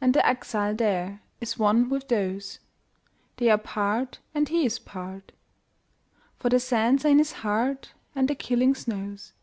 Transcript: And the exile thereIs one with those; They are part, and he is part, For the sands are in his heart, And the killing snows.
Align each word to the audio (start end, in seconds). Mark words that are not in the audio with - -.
And 0.00 0.12
the 0.12 0.26
exile 0.26 0.74
thereIs 0.74 1.56
one 1.56 1.88
with 1.88 2.08
those; 2.08 2.58
They 3.36 3.48
are 3.48 3.56
part, 3.58 4.18
and 4.34 4.48
he 4.48 4.66
is 4.66 4.80
part, 4.80 5.30
For 6.36 6.48
the 6.48 6.58
sands 6.58 7.04
are 7.04 7.08
in 7.10 7.18
his 7.18 7.30
heart, 7.46 7.92
And 8.16 8.26
the 8.26 8.34
killing 8.34 8.74
snows. 8.74 9.34